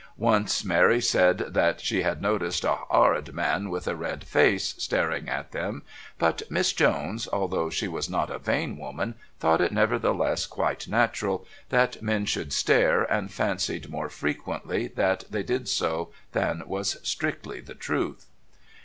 [0.17, 5.29] Once Mary said that she had noticed "a horrid man with a red face" staring
[5.29, 5.83] at them;
[6.17, 11.45] but Miss Jones, although she was not a vain woman, thought it nevertheless quite natural
[11.69, 17.61] that men should stare, and fancied more frequently that they did so than was strictly
[17.61, 18.25] the truth.